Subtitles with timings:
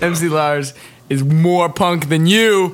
[0.00, 0.74] MC Lars
[1.08, 2.72] is more punk than you.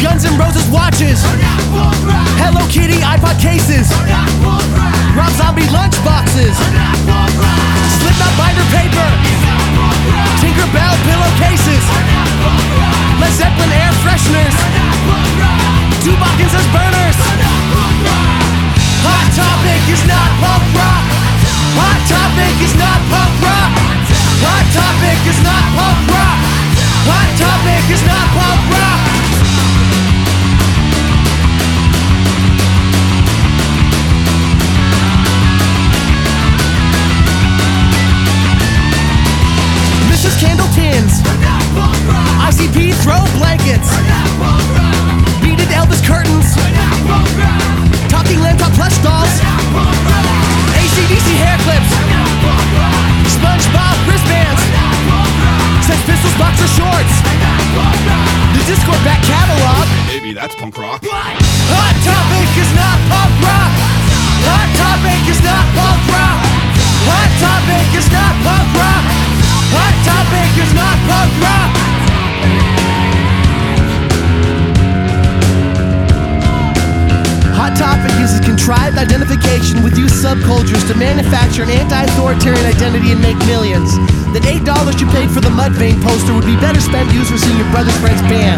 [0.00, 1.53] Guns and Roses watches.
[25.26, 26.13] Is not punk
[56.34, 57.14] Pistols boxer shorts.
[58.54, 59.86] The Dischord back catalog.
[60.06, 61.02] Maybe that's punk rock.
[61.04, 63.72] Hot topic is not punk rock.
[64.42, 66.42] Hot topic is not punk rock.
[67.06, 69.04] Hot topic is not punk rock.
[69.74, 71.73] Hot topic is not punk rock.
[80.24, 83.92] Subcultures to manufacture an anti-authoritarian identity and make millions.
[84.32, 87.68] That eight dollars you paid for the Mudvayne poster would be better spent using your
[87.68, 88.56] brother's friend's band.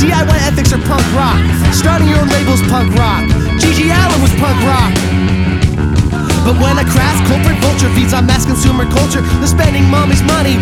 [0.00, 1.36] DIY ethics are punk rock.
[1.76, 3.28] Starting your own label's punk rock.
[3.60, 4.88] GG Allin was punk rock.
[6.48, 10.56] But when a crass corporate vulture feeds on mass consumer culture, the spending mommy's money